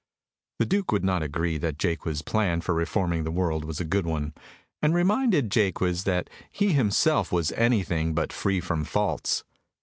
[0.57, 4.07] The Duke would not agree that Jaques's plan for reforming the world was a good
[4.07, 4.33] one,
[4.81, 9.43] and reminded Jaques that he himself was anything but free from faults.